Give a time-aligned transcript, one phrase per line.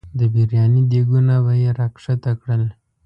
[0.17, 2.63] د برياني دیګونه به یې راښکته کړل.